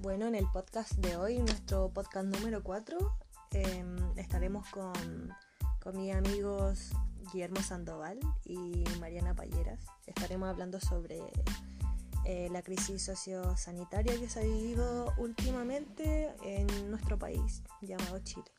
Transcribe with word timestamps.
Bueno, 0.00 0.26
en 0.26 0.34
el 0.34 0.46
podcast 0.46 0.92
de 0.94 1.18
hoy, 1.18 1.40
nuestro 1.40 1.90
podcast 1.90 2.26
número 2.26 2.62
4, 2.62 2.96
em, 3.50 3.98
estaremos 4.16 4.66
con, 4.70 4.94
con 5.78 5.94
mis 5.94 6.14
amigos 6.14 6.92
Guillermo 7.30 7.60
Sandoval 7.60 8.18
y 8.46 8.82
Mariana 8.98 9.34
Payeras. 9.34 9.78
Estaremos 10.06 10.48
hablando 10.48 10.80
sobre 10.80 11.20
eh, 12.24 12.48
la 12.50 12.62
crisis 12.62 13.02
sociosanitaria 13.02 14.18
que 14.18 14.30
se 14.30 14.40
ha 14.40 14.42
vivido 14.42 15.12
últimamente 15.18 16.34
en 16.44 16.90
nuestro 16.90 17.18
país, 17.18 17.62
llamado 17.82 18.20
Chile. 18.20 18.50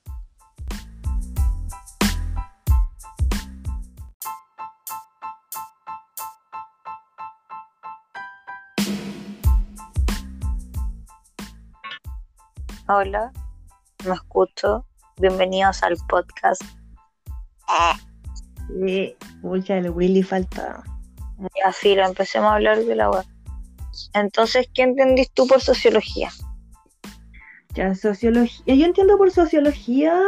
Hola, 12.94 13.32
me 14.06 14.16
escucho. 14.16 14.86
Bienvenidos 15.18 15.82
al 15.82 15.96
podcast. 16.10 16.62
Sí, 18.84 19.16
mucha 19.42 19.78
el 19.78 19.92
Willy 19.92 20.24
falta. 20.24 20.84
Ya, 21.40 21.72
filo, 21.72 22.06
empecemos 22.06 22.52
a 22.52 22.56
hablar 22.56 22.80
de 22.80 22.94
la 22.94 23.10
web. 23.10 23.24
Entonces, 24.14 24.68
¿qué 24.74 24.82
entendís 24.82 25.32
tú 25.32 25.48
por 25.48 25.62
sociología? 25.62 26.32
Ya, 27.76 27.96
sociología. 27.96 28.76
Yo 28.76 28.86
entiendo 28.86 29.18
por 29.18 29.32
sociología 29.32 30.22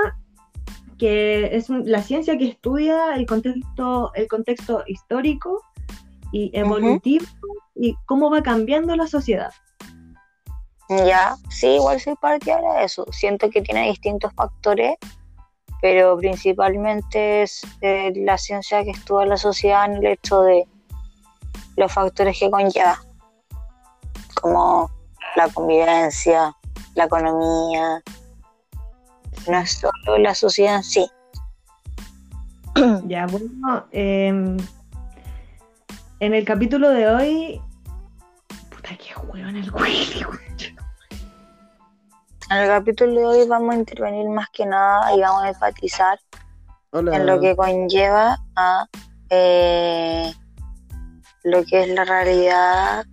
que 0.98 1.58
es 1.58 1.68
la 1.68 2.02
ciencia 2.02 2.38
que 2.38 2.48
estudia 2.48 3.14
el 3.16 3.26
contexto, 3.26 4.14
el 4.14 4.28
contexto 4.30 4.86
histórico 4.88 5.62
y 6.32 6.50
evolutivo 6.58 7.26
y 7.76 7.94
cómo 8.06 8.32
va 8.32 8.42
cambiando 8.42 8.96
la 8.96 9.08
sociedad. 9.08 9.52
Ya, 11.06 11.36
sí, 11.50 11.68
igual 11.76 12.00
soy 12.00 12.16
partidaria 12.16 12.74
de 12.74 12.86
eso. 12.86 13.06
Siento 13.12 13.50
que 13.50 13.62
tiene 13.62 13.90
distintos 13.90 14.34
factores, 14.34 14.98
pero 15.82 16.18
principalmente 16.18 17.44
es 17.44 17.62
eh, 17.82 18.12
la 18.16 18.38
ciencia 18.38 18.84
que 18.84 18.92
estudia 18.92 19.26
la 19.26 19.38
sociedad 19.38 19.86
en 19.86 19.98
el 19.98 20.06
hecho 20.06 20.42
de 20.42 20.68
los 21.78 21.92
factores 21.92 22.38
que 22.40 22.50
conlleva, 22.50 23.00
como 24.42 24.90
la 25.36 25.50
convivencia, 25.50 26.56
la 26.96 27.06
economía. 27.06 28.02
No 29.50 29.58
es 29.58 29.72
solo 29.72 30.18
la 30.20 30.36
sociedad 30.36 30.78
en 30.78 30.84
sí. 30.84 31.12
Ya, 33.06 33.28
bueno, 33.28 33.86
em, 33.92 34.58
en 36.20 36.34
el 36.34 36.46
capítulo 36.46 36.90
de 36.90 37.08
hoy. 37.08 37.62
Puta, 38.70 38.98
qué 38.98 39.14
hueón 39.28 39.56
el 39.56 39.72
Willy. 39.74 40.26
En 42.54 42.60
el 42.60 42.68
capítulo 42.68 43.14
de 43.14 43.26
hoy 43.26 43.48
vamos 43.48 43.74
a 43.74 43.80
intervenir 43.80 44.30
más 44.30 44.48
que 44.52 44.64
nada 44.64 45.12
y 45.16 45.20
vamos 45.20 45.42
a 45.42 45.50
enfatizar 45.50 46.20
Hola. 46.92 47.16
en 47.16 47.26
lo 47.26 47.40
que 47.40 47.56
conlleva 47.56 48.38
a 48.56 48.86
eh, 49.32 50.32
lo 51.44 51.64
que 51.66 51.82
es 51.82 51.90
la 51.90 52.06
realidad 52.06 53.06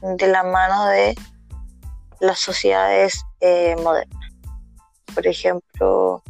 de 0.00 0.26
la 0.26 0.42
mano 0.42 0.86
de 0.86 1.14
las 2.20 2.40
sociedades 2.40 3.22
eh, 3.40 3.76
modernas. 3.82 4.32
Por 5.14 5.26
ejemplo, 5.26 6.22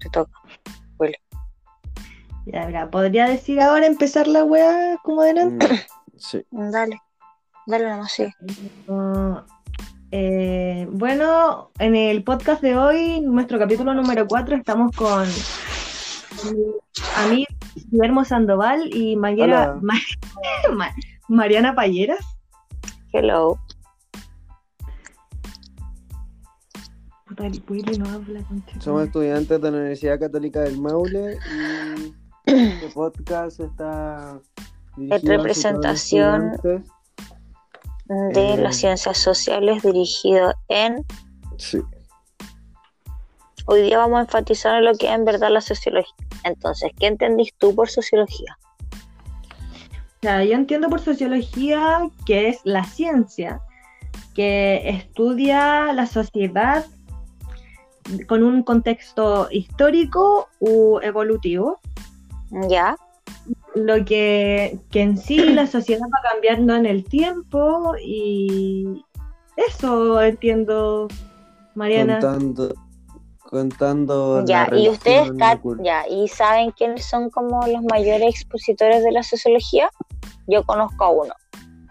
te 0.00 0.10
toca. 0.10 0.32
Ya, 2.44 2.66
mira, 2.66 2.90
¿podría 2.90 3.26
decir 3.26 3.58
ahora 3.58 3.86
empezar 3.86 4.26
la 4.26 4.44
weá 4.44 4.98
como 5.02 5.22
delante? 5.22 5.66
Mm, 5.66 5.78
Sí. 6.18 6.44
Dale, 6.50 7.00
dale 7.70 7.88
nomás, 7.88 8.12
sí. 8.12 8.26
Eh, 10.12 10.88
bueno, 10.90 11.70
en 11.78 11.94
el 11.94 12.24
podcast 12.24 12.60
de 12.62 12.76
hoy, 12.76 13.20
nuestro 13.20 13.58
capítulo 13.58 13.94
número 13.94 14.26
4, 14.26 14.56
estamos 14.56 14.90
con 14.96 15.22
a 17.16 17.26
mí, 17.28 17.46
Guillermo 17.90 18.24
Sandoval 18.24 18.90
y 18.94 19.14
Mayera- 19.16 19.72
Hola. 19.72 19.78
Ma- 19.82 19.94
Ma- 20.76 20.94
Mariana 21.28 21.74
Payeras. 21.74 22.24
Hello. 23.12 23.58
Puta, 27.26 27.46
el 27.46 27.62
Willy 27.68 27.98
no 27.98 28.08
habla, 28.10 28.42
concha. 28.44 28.80
Somos 28.80 29.04
estudiantes 29.04 29.60
de 29.60 29.70
la 29.70 29.76
Universidad 29.78 30.18
Católica 30.18 30.60
del 30.60 30.80
Maule 30.80 31.38
y 31.54 32.14
este 32.46 32.88
podcast 32.92 33.60
está 33.60 34.40
los 34.96 35.22
representación. 35.22 36.52
De 38.10 38.54
Eh. 38.54 38.56
las 38.56 38.76
ciencias 38.76 39.18
sociales 39.18 39.82
dirigido 39.84 40.52
en... 40.68 41.06
Sí. 41.58 41.80
Hoy 43.66 43.82
día 43.82 43.98
vamos 43.98 44.18
a 44.18 44.22
enfatizar 44.22 44.78
en 44.78 44.84
lo 44.84 44.94
que 44.94 45.06
es 45.06 45.14
en 45.14 45.24
verdad 45.24 45.50
la 45.50 45.60
sociología. 45.60 46.12
Entonces, 46.42 46.90
¿qué 46.98 47.06
entendís 47.06 47.54
tú 47.58 47.72
por 47.72 47.88
sociología? 47.88 48.58
O 48.92 50.22
sea, 50.22 50.42
yo 50.44 50.54
entiendo 50.54 50.88
por 50.90 51.00
sociología 51.00 52.10
que 52.26 52.48
es 52.48 52.58
la 52.64 52.82
ciencia 52.82 53.60
que 54.34 54.88
estudia 54.88 55.92
la 55.92 56.06
sociedad 56.06 56.86
con 58.26 58.42
un 58.42 58.64
contexto 58.64 59.46
histórico 59.52 60.48
u 60.58 60.98
evolutivo, 61.00 61.78
¿Ya? 62.68 62.96
Lo 63.86 64.04
que, 64.04 64.78
que 64.90 65.02
en 65.02 65.18
sí 65.18 65.36
la 65.54 65.66
sociedad 65.66 66.02
va 66.02 66.30
cambiando 66.30 66.74
en 66.74 66.86
el 66.86 67.04
tiempo 67.04 67.94
y 68.02 69.04
eso 69.56 70.20
entiendo, 70.22 71.08
Mariana. 71.74 72.20
Contando, 72.20 72.74
contando 73.42 74.44
Ya, 74.44 74.68
la 74.70 74.78
y 74.78 74.88
ustedes 74.88 75.30
ya, 75.82 76.06
¿y 76.08 76.28
saben 76.28 76.70
quiénes 76.72 77.04
son 77.04 77.30
como 77.30 77.66
los 77.66 77.82
mayores 77.84 78.28
expositores 78.34 79.02
de 79.04 79.12
la 79.12 79.22
sociología? 79.22 79.90
Yo 80.46 80.64
conozco 80.64 81.04
a 81.04 81.10
uno. 81.10 81.34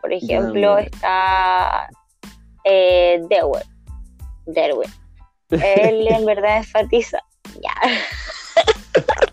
Por 0.02 0.14
ejemplo, 0.14 0.78
está 0.78 1.90
eh, 2.64 3.22
Dewey. 3.30 3.64
Derwin. 4.46 4.90
Él 5.50 6.08
en 6.08 6.26
verdad 6.26 6.58
enfatiza. 6.58 7.20
Ya. 7.62 7.74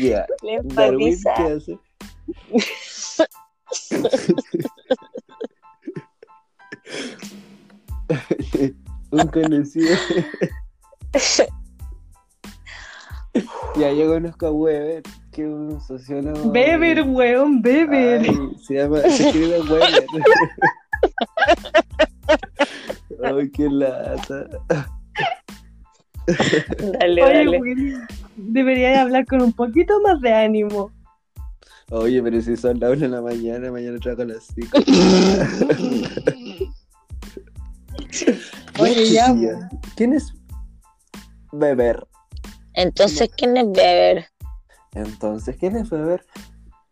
Ya. 0.00 0.26
Le 0.42 0.60
Darwin. 0.64 1.16
¿qué 1.36 1.42
hace? 1.42 1.78
Un 9.10 9.26
conocido. 9.28 9.96
ya, 13.76 13.92
yo 13.92 14.08
conozco 14.08 14.46
a 14.46 14.52
Weber, 14.52 15.02
que 15.32 15.42
es 15.42 15.48
un 15.48 15.80
sociólogo. 15.80 16.50
Beber, 16.50 17.02
weón, 17.02 17.62
beber. 17.62 18.22
Ay, 18.22 18.56
se 18.62 18.74
llama, 18.74 19.00
se 19.00 19.28
escribe 19.28 19.60
Weber. 19.62 20.06
Ay, 23.24 23.50
qué 23.50 23.68
lata. 23.68 24.46
Dale, 26.98 27.22
Oye, 27.22 27.34
dale. 27.34 27.60
Willy, 27.60 27.94
deberías 28.36 28.98
hablar 28.98 29.26
con 29.26 29.42
un 29.42 29.52
poquito 29.52 30.00
más 30.00 30.20
de 30.20 30.32
ánimo. 30.32 30.90
Oye, 31.90 32.22
pero 32.22 32.40
si 32.40 32.56
son 32.56 32.80
las 32.80 32.90
1 32.92 33.00
de 33.00 33.08
la 33.08 33.20
mañana, 33.20 33.70
mañana 33.70 33.98
trabajo 33.98 34.22
a 34.22 34.26
las 34.26 34.46
5. 34.54 34.78
Oye, 38.78 39.10
ya, 39.10 39.34
¿Quién 39.96 40.14
es 40.14 40.32
Weber? 41.52 42.06
Entonces, 42.74 43.28
¿quién 43.36 43.56
es 43.58 43.66
Weber? 43.66 44.26
Entonces, 44.94 45.56
¿quién 45.58 45.76
es 45.76 45.92
Weber? 45.92 46.24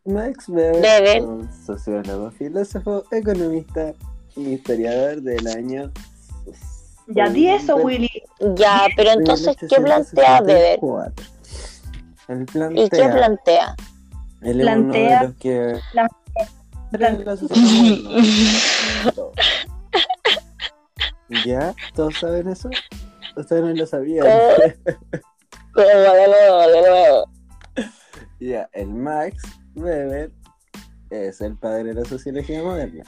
Max 0.04 0.48
Weber, 0.48 0.82
Weber. 0.82 1.22
un 1.22 1.50
sociólogo, 1.52 2.30
filósofo, 2.30 3.04
economista 3.10 3.94
y 4.36 4.54
historiador 4.54 5.22
del 5.22 5.46
año. 5.46 5.90
Ya 7.14 7.28
di 7.28 7.48
eso, 7.48 7.76
Willy. 7.76 8.10
Ya, 8.56 8.86
pero 8.96 9.10
entonces, 9.10 9.56
¿qué 9.56 9.80
plantea 9.80 10.40
Weber? 10.42 10.80
1864. 10.80 11.26
Él 12.28 12.42
¿Y 12.42 12.44
plantea. 12.46 12.88
qué 12.88 13.08
plantea? 13.12 13.76
Él 14.42 14.60
es 14.60 14.66
Plantea 14.66 14.78
uno 14.78 14.92
de 14.92 15.26
los 15.26 15.34
que. 15.36 15.80
la-. 15.92 16.08
¿Ya? 21.46 21.74
¿Todos 21.94 22.18
saben 22.18 22.48
eso? 22.48 22.68
Ustedes 23.36 23.62
no 23.62 23.72
lo 23.72 23.86
sabían. 23.86 24.26
Ya, 28.40 28.68
el 28.72 28.88
Max 28.88 29.42
Weber 29.74 30.32
es 31.10 31.40
el 31.40 31.56
padre 31.56 31.84
de 31.84 31.94
la 31.94 32.04
sociología 32.04 32.62
moderna. 32.62 33.04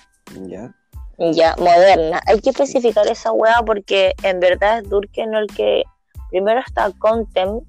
¿Ya? 0.47 0.75
Ya, 1.19 1.55
moderna. 1.57 2.21
Hay 2.27 2.41
que 2.41 2.51
especificar 2.51 3.07
esa 3.07 3.33
hueá 3.33 3.63
porque 3.65 4.15
en 4.23 4.41
verdad 4.41 4.79
es 4.79 4.89
Durkheim 4.89 5.35
el 5.35 5.47
que 5.47 5.85
primero 6.31 6.61
está 6.61 6.91
Contem, 6.99 7.61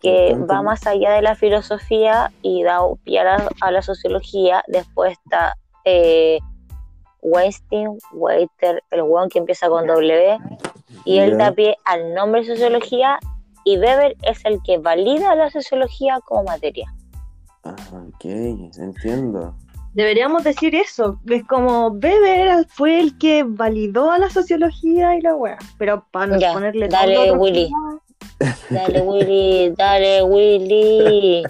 que 0.00 0.36
va 0.50 0.62
más 0.62 0.86
allá 0.86 1.12
de 1.12 1.22
la 1.22 1.34
filosofía 1.34 2.30
y 2.42 2.62
da 2.62 2.80
pie 3.04 3.20
a 3.20 3.24
la, 3.24 3.48
a 3.60 3.70
la 3.70 3.82
sociología. 3.82 4.62
Después 4.68 5.12
está 5.12 5.56
eh, 5.84 6.38
Weinstein, 7.22 7.98
Waiter, 8.12 8.82
el 8.90 9.02
weón 9.02 9.28
que 9.28 9.38
empieza 9.38 9.68
con 9.68 9.86
W, 9.86 10.38
y 11.04 11.18
él 11.18 11.38
da 11.38 11.52
pie 11.52 11.76
al 11.84 12.14
nombre 12.14 12.42
de 12.42 12.48
sociología, 12.48 13.18
y 13.64 13.78
Weber 13.78 14.14
es 14.22 14.44
el 14.44 14.62
que 14.62 14.78
valida 14.78 15.34
la 15.34 15.50
sociología 15.50 16.20
como 16.26 16.44
materia. 16.44 16.92
Ah, 17.64 17.74
ok, 17.92 18.24
entiendo. 18.24 19.54
Deberíamos 19.94 20.44
decir 20.44 20.74
eso. 20.74 21.20
Es 21.26 21.44
como 21.44 21.88
Weber 21.88 22.66
fue 22.68 23.00
el 23.00 23.16
que 23.18 23.44
validó 23.44 24.10
a 24.10 24.18
la 24.18 24.28
sociología 24.28 25.16
y 25.16 25.22
la 25.22 25.34
wea. 25.36 25.58
Pero 25.78 26.04
para 26.10 26.36
Ya, 26.38 26.52
ponerle 26.52 26.88
dale, 26.88 27.14
todo 27.14 27.34
Willy. 27.34 27.70
Dale, 28.70 29.00
Willy, 29.00 29.74
dale, 29.76 30.22
Willy. 30.24 31.42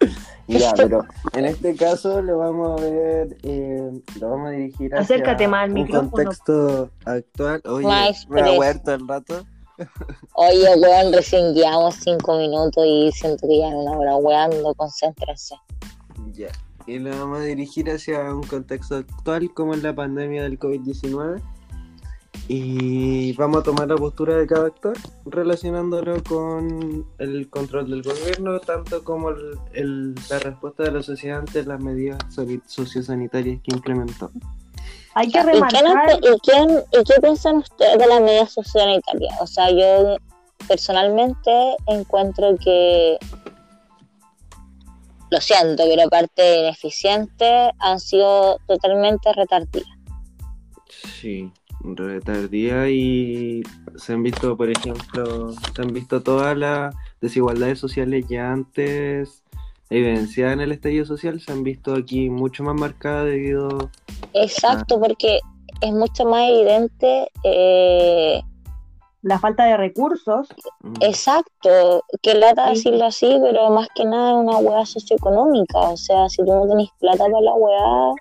Ya, 0.48 0.72
pero 0.74 1.04
en 1.34 1.44
este 1.44 1.76
caso 1.76 2.22
lo 2.22 2.38
vamos 2.38 2.80
a 2.80 2.84
ver, 2.84 3.36
eh, 3.42 3.90
lo 4.18 4.30
vamos 4.30 4.48
a 4.48 4.50
dirigir 4.52 4.94
hacia 4.94 5.16
Acércate 5.16 5.46
más 5.46 5.64
al 5.64 5.68
un 5.68 5.74
micrófono. 5.74 6.10
contexto 6.10 6.90
actual. 7.04 7.60
Oye, 7.66 7.86
me 8.30 8.40
ha 8.40 8.70
el 8.70 9.06
rato. 9.06 9.44
Oye, 10.34 10.74
weón, 10.76 11.12
recién 11.12 11.52
llevamos 11.54 11.96
cinco 11.96 12.38
minutos 12.38 12.82
y 12.86 13.12
siento 13.12 13.46
que 13.46 13.58
ya 13.58 13.70
no 13.70 13.80
una 13.80 13.98
hora 13.98 14.16
weando, 14.16 14.74
concéntrense. 14.74 15.54
Ya. 16.32 16.48
Y 16.88 16.98
lo 16.98 17.10
vamos 17.10 17.40
a 17.40 17.42
dirigir 17.42 17.90
hacia 17.90 18.34
un 18.34 18.42
contexto 18.42 18.96
actual 18.96 19.52
como 19.52 19.74
es 19.74 19.82
la 19.82 19.94
pandemia 19.94 20.42
del 20.42 20.58
COVID-19. 20.58 21.40
Y 22.50 23.34
vamos 23.34 23.58
a 23.60 23.62
tomar 23.62 23.88
la 23.88 23.96
postura 23.96 24.36
de 24.36 24.46
cada 24.46 24.68
actor 24.68 24.96
relacionándolo 25.26 26.22
con 26.24 27.04
el 27.18 27.50
control 27.50 27.90
del 27.90 28.02
gobierno, 28.02 28.58
tanto 28.60 29.04
como 29.04 29.28
el- 29.30 29.58
el- 29.74 30.14
la 30.30 30.38
respuesta 30.38 30.84
de 30.84 30.92
la 30.92 31.02
sociedad 31.02 31.40
ante 31.40 31.62
las 31.64 31.78
medidas 31.78 32.16
sociosanitarias 32.66 33.60
que 33.62 33.76
implementó. 33.76 34.30
Hay 35.14 35.30
que 35.30 35.40
¿Y, 35.40 35.42
quién, 35.42 35.54
remarcar. 35.54 36.20
y, 36.22 36.38
quién, 36.40 36.70
¿Y 36.92 37.04
qué 37.04 37.20
piensan 37.20 37.56
ustedes 37.56 37.98
de 37.98 38.06
las 38.06 38.20
medidas 38.22 38.52
sociosanitarias? 38.52 39.34
O 39.42 39.46
sea, 39.46 39.70
yo 39.70 40.16
personalmente 40.66 41.76
encuentro 41.86 42.56
que, 42.64 43.18
lo 45.30 45.40
siento, 45.40 45.84
pero 45.88 46.04
aparte 46.04 46.42
de 46.42 46.58
ineficientes, 46.60 47.70
han 47.78 48.00
sido 48.00 48.58
totalmente 48.66 49.32
retardadas. 49.32 49.88
Sí, 51.16 51.52
retardía 51.80 52.88
y 52.88 53.62
se 53.96 54.12
han 54.12 54.22
visto, 54.22 54.56
por 54.56 54.70
ejemplo, 54.70 55.52
se 55.52 55.82
han 55.82 55.92
visto 55.92 56.22
todas 56.22 56.56
las 56.56 56.94
desigualdades 57.20 57.78
sociales 57.78 58.26
ya 58.28 58.52
antes 58.52 59.42
evidenciadas 59.90 60.54
en 60.54 60.60
el 60.60 60.72
estallido 60.72 61.06
social, 61.06 61.40
se 61.40 61.52
han 61.52 61.62
visto 61.62 61.94
aquí 61.94 62.28
mucho 62.28 62.62
más 62.62 62.74
marcadas 62.74 63.26
debido 63.26 63.90
Exacto, 64.34 65.00
porque 65.00 65.40
es 65.80 65.92
mucho 65.92 66.24
más 66.26 66.50
evidente, 66.50 67.30
eh, 67.44 68.42
La 69.22 69.38
falta 69.38 69.64
de 69.64 69.76
recursos. 69.76 70.48
mm, 70.82 70.94
exacto, 71.00 72.04
que 72.22 72.34
lata 72.34 72.68
Sí. 72.68 72.74
decirlo 72.74 73.04
así, 73.06 73.38
pero 73.42 73.70
más 73.70 73.88
que 73.94 74.04
nada 74.04 74.30
es 74.30 74.36
una 74.36 74.58
hueá 74.58 74.86
socioeconómica. 74.86 75.78
O 75.80 75.96
sea, 75.96 76.28
si 76.28 76.38
tú 76.44 76.52
no 76.54 76.68
tenés 76.68 76.88
plata 77.00 77.24
para 77.24 77.40
la 77.40 77.54
hueá, 77.54 78.12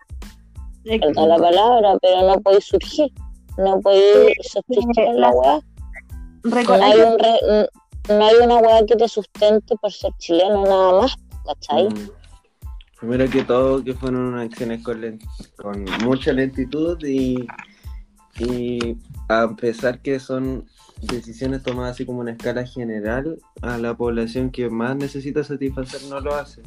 eh, 0.86 1.00
perdón 1.00 1.30
la 1.30 1.38
palabra, 1.38 1.98
pero 2.02 2.22
no 2.28 2.40
podéis 2.42 2.66
surgir, 2.66 3.12
no 3.58 3.80
podéis 3.82 4.34
subsistir 4.52 5.04
en 5.06 5.22
la 5.22 5.30
hueá. 5.32 5.60
No 6.44 6.74
hay 6.84 7.00
un 7.02 7.20
re- 7.20 7.70
no 8.10 8.26
hay 8.26 8.36
una 8.42 8.58
hueá 8.58 8.86
que 8.86 8.96
te 8.96 9.08
sustente 9.08 9.76
por 9.82 9.92
ser 9.92 10.12
chileno 10.18 10.64
nada 10.64 11.02
más, 11.02 11.16
¿cachai? 11.46 11.90
mm, 11.90 12.10
primero 13.00 13.30
que 13.30 13.44
todo 13.44 13.84
que 13.84 13.94
fueron 13.94 14.34
unas 14.34 14.46
acciones 14.46 14.82
con, 14.82 15.20
con 15.58 15.86
mucha 16.06 16.32
lentitud 16.32 16.98
y, 17.04 17.46
y 18.40 18.96
a 19.28 19.50
pesar 19.56 20.02
que 20.02 20.20
son 20.22 20.66
decisiones 21.02 21.64
tomadas 21.64 21.92
así 21.92 22.06
como 22.06 22.22
en 22.24 22.30
escala 22.30 22.66
general, 22.66 23.38
a 23.62 23.78
la 23.78 23.96
población 23.96 24.50
que 24.50 24.70
más 24.70 24.96
necesita 24.96 25.44
satisfacer 25.44 26.02
no 26.10 26.20
lo 26.20 26.34
hace. 26.36 26.62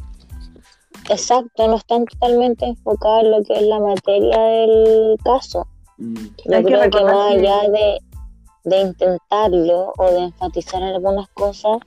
Exacto, 1.08 1.66
no 1.66 1.76
están 1.76 2.04
totalmente 2.04 2.66
enfocados 2.66 3.24
en 3.24 3.30
lo 3.32 3.42
que 3.42 3.54
es 3.54 3.62
la 3.62 3.80
materia 3.80 4.38
del 4.40 5.16
caso. 5.24 5.66
Mm, 5.98 6.14
Yo 6.14 6.56
Hay 6.56 6.62
que 6.64 6.68
creo 6.68 6.78
que 6.80 6.84
recordar 6.84 7.14
más 7.14 7.32
que- 7.34 7.38
allá 7.48 7.70
de, 7.70 7.98
de 8.64 8.80
intentarlo 8.82 9.92
o 9.98 10.10
de 10.12 10.18
enfatizar 10.24 10.82
en 10.82 10.88
algunas 10.88 11.28
cosas, 11.30 11.78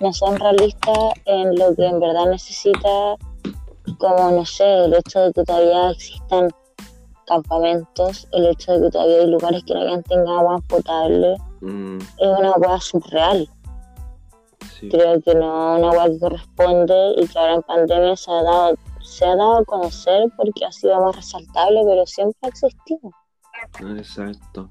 no 0.00 0.12
son 0.12 0.38
realistas 0.38 0.98
en 1.24 1.56
lo 1.56 1.74
que 1.74 1.86
en 1.86 1.98
verdad 2.00 2.26
necesita, 2.26 3.16
como 3.98 4.30
no 4.32 4.44
sé, 4.44 4.84
el 4.84 4.94
hecho 4.94 5.20
de 5.20 5.32
que 5.32 5.44
todavía 5.44 5.90
existan 5.90 6.50
campamentos, 7.26 8.28
el 8.32 8.46
hecho 8.46 8.72
de 8.72 8.82
que 8.82 8.90
todavía 8.90 9.18
hay 9.20 9.26
lugares 9.30 9.62
que 9.64 9.74
no 9.74 10.02
tengan 10.02 10.28
agua 10.28 10.60
potable, 10.68 11.36
mm, 11.60 11.98
es 11.98 12.38
una 12.38 12.52
hueá 12.52 12.80
surreal. 12.80 13.48
sí. 14.78 14.88
Creo 14.88 15.20
que 15.22 15.34
no 15.34 15.76
es 15.76 15.82
una 15.82 15.90
hueá 15.92 16.06
que 16.10 16.18
corresponde 16.18 17.14
y 17.16 17.26
que 17.26 17.38
ahora 17.38 17.54
en 17.54 17.62
pandemia 17.62 18.16
se 18.16 18.30
ha 18.30 18.42
dado, 18.42 18.74
se 19.02 19.24
ha 19.24 19.34
dado 19.36 19.58
a 19.58 19.64
conocer 19.64 20.28
porque 20.36 20.64
ha 20.64 20.72
sido 20.72 21.00
más 21.04 21.16
resaltable, 21.16 21.80
pero 21.86 22.06
siempre 22.06 22.38
ha 22.42 22.48
existido. 22.48 23.10
Exacto. 23.96 24.70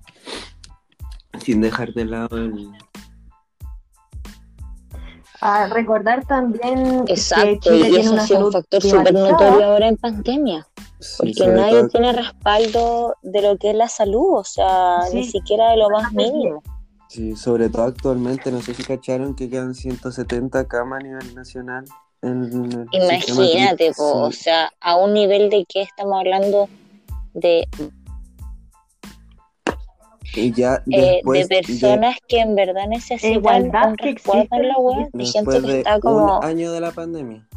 Sin 1.39 1.62
dejar 1.62 1.94
de 1.94 2.06
lado 2.06 2.38
el... 2.38 2.72
a 5.42 5.68
recordar 5.68 6.25
también 6.25 7.06
que 7.06 7.13
Exacto, 7.13 7.57
Chile 7.69 7.78
y 7.78 7.81
tiene 7.84 8.00
eso 8.00 8.13
una 8.13 8.24
ha 8.24 8.28
sido 8.28 8.45
un 8.48 8.51
factor 8.51 8.81
súper 8.81 9.13
notorio 9.13 9.66
ahora 9.66 9.88
en 9.88 9.98
pandemia, 9.98 10.68
Sí, 11.00 11.34
porque 11.36 11.51
nadie 11.51 11.80
todo- 11.81 11.89
tiene 11.89 12.12
respaldo 12.13 13.16
de 13.22 13.42
lo 13.44 13.57
que 13.57 13.69
es 13.72 13.75
la 13.75 13.88
salud, 13.88 14.38
o 14.39 14.44
sea, 14.44 15.01
Sí. 15.12 15.18
ni 15.18 15.24
siquiera 15.25 15.69
de 15.72 15.78
lo 15.78 15.89
más 15.92 16.12
mínimo. 16.12 16.63
Sí, 17.09 17.36
sobre 17.36 17.69
todo 17.69 17.83
actualmente, 17.83 18.51
no 18.51 18.62
sé 18.62 18.74
si 18.74 18.83
cacharon 18.83 19.36
que 19.36 19.50
quedan 19.50 19.74
170 19.74 20.68
camas 20.68 21.00
a 21.01 21.04
nivel 21.07 21.36
nacional. 21.36 21.86
En 22.21 22.44
el 22.44 22.88
Imagínate, 22.92 23.92
o 23.98 24.31
sea, 24.31 24.71
a 24.81 24.95
un 24.98 25.13
nivel 25.13 25.50
de 25.50 25.65
que 25.65 25.83
estamos 25.83 26.19
hablando 26.19 26.68
de, 27.33 27.68
y 30.33 30.51
ya 30.51 30.83
eh, 30.92 31.21
de 31.24 31.48
personas 31.48 32.17
que 32.27 32.39
en 32.39 32.55
verdad 32.55 32.88
necesitan 32.88 33.34
igualdad 33.34 33.89
un 33.89 33.96
que 33.96 34.05
resguardo 34.13 34.48
en 34.51 34.67
la 34.67 34.77
web 34.77 35.10
de- 35.13 35.25
gente 35.25 35.62
que 35.62 35.77
está 35.79 36.00
como, 36.00 36.39
un 36.39 36.46
año 36.46 36.72
de 36.72 36.82
la 36.82 36.91
pandemia. 36.91 37.48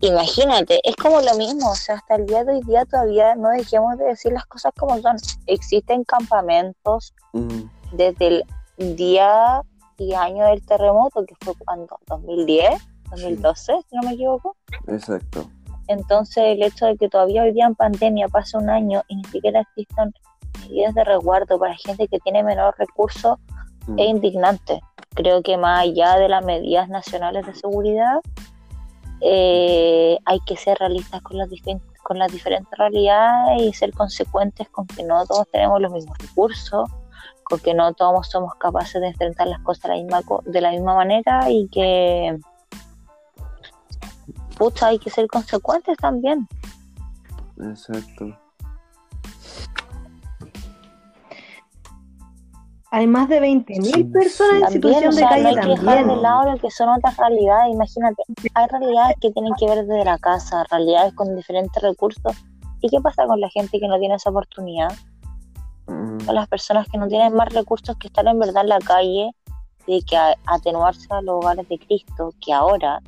imagínate, 0.00 0.80
es 0.82 0.96
como 0.96 1.20
lo 1.20 1.34
mismo, 1.36 1.70
o 1.70 1.74
sea, 1.74 1.96
hasta 1.96 2.16
el 2.16 2.26
día 2.26 2.44
de 2.44 2.54
hoy 2.54 2.62
día 2.62 2.84
todavía 2.84 3.34
no 3.36 3.50
dejemos 3.50 3.96
de 3.98 4.06
decir 4.06 4.32
las 4.32 4.46
cosas 4.46 4.72
como 4.78 5.00
son. 5.00 5.16
Existen 5.46 6.04
campamentos 6.04 7.14
Mm, 7.32 7.64
desde 7.92 8.44
el 8.76 8.96
día 8.96 9.62
y 9.98 10.14
año 10.14 10.46
del 10.46 10.64
terremoto, 10.64 11.24
que 11.26 11.34
fue 11.40 11.54
cuando, 11.64 11.98
2010, 12.06 12.70
2012, 13.10 13.72
si 13.88 13.96
no 13.96 14.02
me 14.02 14.14
equivoco. 14.14 14.56
exacto. 14.86 15.48
Entonces, 15.88 16.44
el 16.44 16.62
hecho 16.62 16.86
de 16.86 16.96
que 16.96 17.08
todavía 17.08 17.42
hoy 17.42 17.52
día 17.52 17.66
en 17.66 17.74
pandemia 17.74 18.28
pasa 18.28 18.58
un 18.58 18.68
año 18.68 19.02
y 19.08 19.16
ni 19.16 19.24
siquiera 19.24 19.60
existan 19.60 20.12
medidas 20.60 20.94
de 20.94 21.02
resguardo 21.02 21.58
para 21.58 21.74
gente 21.76 22.06
que 22.08 22.18
tiene 22.20 22.42
menor 22.42 22.74
recurso 22.76 23.38
Mm, 23.88 23.98
es 23.98 24.08
indignante. 24.08 24.80
Creo 25.14 25.42
que 25.42 25.56
más 25.56 25.80
allá 25.80 26.16
de 26.16 26.28
las 26.28 26.44
medidas 26.44 26.88
nacionales 26.88 27.46
de 27.46 27.54
seguridad, 27.54 28.20
eh, 29.20 30.18
hay 30.24 30.40
que 30.40 30.56
ser 30.56 30.78
realistas 30.78 31.22
con 31.22 31.38
las, 31.38 31.48
con 32.04 32.18
las 32.18 32.30
diferentes 32.30 32.78
realidades 32.78 33.62
y 33.62 33.72
ser 33.72 33.92
consecuentes 33.92 34.68
con 34.68 34.86
que 34.86 35.02
no 35.02 35.24
todos 35.26 35.48
tenemos 35.50 35.80
los 35.80 35.92
mismos 35.92 36.16
recursos, 36.18 36.88
con 37.48 37.58
que 37.60 37.74
no 37.74 37.92
todos 37.94 38.28
somos 38.28 38.54
capaces 38.56 39.00
de 39.00 39.08
enfrentar 39.08 39.46
las 39.48 39.60
cosas 39.60 39.82
de 39.84 39.88
la 39.90 39.94
misma, 39.96 40.22
co- 40.22 40.42
de 40.46 40.60
la 40.60 40.70
misma 40.70 40.94
manera 40.94 41.50
y 41.50 41.68
que, 41.68 42.38
pucha, 44.56 44.88
hay 44.88 44.98
que 44.98 45.10
ser 45.10 45.26
consecuentes 45.28 45.96
también. 45.98 46.46
Exacto. 47.60 48.36
Hay 52.90 53.06
más 53.06 53.28
de 53.28 53.38
20..000 53.40 53.82
Sí, 53.84 54.04
personas 54.04 54.62
en 54.62 54.68
sí. 54.72 54.80
También, 54.80 54.94
situación 55.02 55.08
o 55.08 55.12
de 55.12 55.18
sea, 55.18 55.24
no 55.24 55.30
calle 55.34 55.48
hay 55.48 55.54
que 55.56 55.68
dejar 55.82 56.06
de 56.06 56.16
lado 56.16 56.52
lo 56.52 56.56
que 56.58 56.70
son 56.70 56.88
otras 56.88 57.16
realidades. 57.18 57.74
Imagínate, 57.74 58.22
hay 58.54 58.66
realidades 58.66 59.16
que 59.20 59.30
tienen 59.30 59.52
que 59.58 59.66
ver 59.66 59.84
desde 59.86 60.04
la 60.06 60.18
casa, 60.18 60.64
realidades 60.70 61.12
con 61.12 61.36
diferentes 61.36 61.82
recursos. 61.82 62.32
¿Y 62.80 62.88
qué 62.88 62.98
pasa 63.00 63.26
con 63.26 63.40
la 63.40 63.50
gente 63.50 63.78
que 63.78 63.88
no 63.88 63.98
tiene 63.98 64.14
esa 64.14 64.30
oportunidad? 64.30 64.90
Con 66.28 66.34
las 66.34 66.46
personas 66.46 66.86
que 66.92 66.98
no 66.98 67.08
tienen 67.08 67.32
más 67.34 67.48
recursos 67.54 67.96
que 67.96 68.08
estar 68.08 68.26
en 68.26 68.38
verdad 68.38 68.62
en 68.64 68.68
la 68.68 68.78
calle 68.80 69.30
y 69.86 70.02
que 70.02 70.14
a- 70.14 70.34
atenuarse 70.44 71.06
a 71.08 71.22
los 71.22 71.36
hogares 71.36 71.66
de 71.70 71.78
Cristo, 71.78 72.34
que 72.44 72.52
ahora 72.52 73.00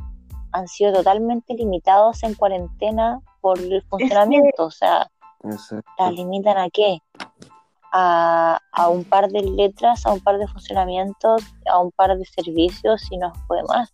han 0.52 0.66
sido 0.66 0.94
totalmente 0.94 1.52
limitados 1.52 2.22
en 2.22 2.32
cuarentena 2.34 3.20
por 3.42 3.58
el 3.58 3.82
funcionamiento. 3.82 4.64
O 4.64 4.70
sea, 4.70 5.10
exacto. 5.44 5.90
¿las 5.98 6.14
limitan 6.14 6.56
a 6.56 6.70
qué? 6.70 7.00
A, 7.92 8.58
a 8.72 8.88
un 8.88 9.04
par 9.04 9.28
de 9.28 9.42
letras, 9.42 10.06
a 10.06 10.12
un 10.12 10.20
par 10.20 10.38
de 10.38 10.46
funcionamientos, 10.48 11.42
a 11.70 11.78
un 11.78 11.90
par 11.90 12.16
de 12.16 12.24
servicios 12.24 13.02
y 13.10 13.18
no 13.18 13.32
fue 13.46 13.62
más. 13.64 13.92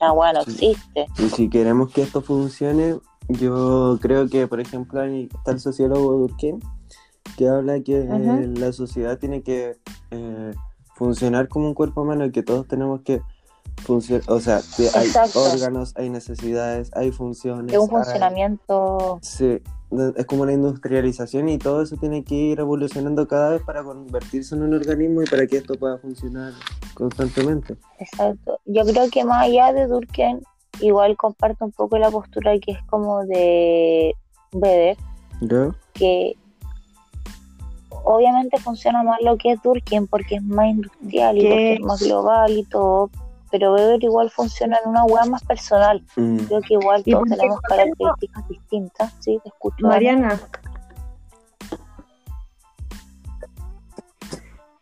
la 0.00 0.12
weá 0.12 0.32
no 0.32 0.40
existe. 0.40 1.06
Y 1.18 1.28
si 1.28 1.50
queremos 1.50 1.92
que 1.92 2.00
esto 2.02 2.22
funcione, 2.22 2.98
yo 3.28 3.98
creo 4.00 4.28
que, 4.28 4.46
por 4.46 4.60
ejemplo, 4.60 5.02
está 5.02 5.50
el 5.52 5.60
sociólogo 5.60 6.12
Durkheim, 6.12 6.60
que 7.36 7.48
habla 7.48 7.80
que 7.80 8.00
eh, 8.00 8.48
la 8.56 8.72
sociedad 8.72 9.18
tiene 9.18 9.42
que 9.42 9.76
eh, 10.10 10.52
funcionar 10.94 11.48
como 11.48 11.66
un 11.68 11.74
cuerpo 11.74 12.02
humano 12.02 12.24
y 12.26 12.32
que 12.32 12.42
todos 12.42 12.66
tenemos 12.68 13.00
que 13.02 13.20
funcionar, 13.82 14.22
o 14.30 14.40
sea, 14.40 14.60
que 14.76 14.88
hay 14.94 15.06
Exacto. 15.06 15.42
órganos, 15.42 15.92
hay 15.96 16.08
necesidades, 16.10 16.90
hay 16.94 17.10
funciones. 17.10 17.72
Es 17.72 17.78
un 17.78 17.84
hay- 17.90 17.90
funcionamiento 18.04 19.18
Sí, 19.22 19.60
es 20.16 20.26
como 20.26 20.42
una 20.42 20.52
industrialización 20.52 21.48
y 21.48 21.58
todo 21.58 21.82
eso 21.82 21.96
tiene 21.96 22.24
que 22.24 22.34
ir 22.34 22.60
evolucionando 22.60 23.26
cada 23.28 23.50
vez 23.50 23.62
para 23.62 23.82
convertirse 23.84 24.54
en 24.54 24.62
un 24.62 24.74
organismo 24.74 25.22
y 25.22 25.26
para 25.26 25.46
que 25.46 25.56
esto 25.58 25.74
pueda 25.74 25.98
funcionar 25.98 26.52
constantemente. 26.94 27.76
Exacto. 27.98 28.58
Yo 28.64 28.84
creo 28.84 29.08
que 29.10 29.24
más 29.24 29.44
allá 29.44 29.72
de 29.72 29.86
Durkheim, 29.86 30.40
igual 30.80 31.16
comparto 31.16 31.64
un 31.64 31.72
poco 31.72 31.98
la 31.98 32.10
postura 32.10 32.58
que 32.58 32.72
es 32.72 32.82
como 32.88 33.24
de 33.26 34.14
Weber, 34.52 34.96
¿Ya? 35.40 35.68
que 35.92 36.36
obviamente 38.04 38.58
funciona 38.58 39.02
más 39.02 39.20
lo 39.22 39.36
que 39.36 39.52
es 39.52 39.62
Durkheim 39.62 40.06
porque 40.06 40.36
es 40.36 40.42
más 40.42 40.66
industrial 40.66 41.38
y 41.38 41.40
¿Qué? 41.40 41.48
porque 41.48 41.72
es 41.74 41.80
más 41.80 42.02
global 42.02 42.52
y 42.52 42.64
todo, 42.64 43.10
pero 43.50 43.72
Weber 43.74 44.02
igual 44.02 44.30
funciona 44.30 44.78
en 44.82 44.90
una 44.90 45.04
hueá 45.04 45.24
más 45.26 45.42
personal. 45.44 46.02
Mm, 46.16 46.38
Creo 46.38 46.60
que 46.60 46.74
igual 46.74 47.02
¿Y 47.04 47.12
todos 47.12 47.28
tenemos 47.28 47.60
características 47.60 48.48
distintas. 48.48 49.14
Sí, 49.20 49.38
te 49.42 49.48
escucho. 49.48 49.86
Mariana. 49.86 50.40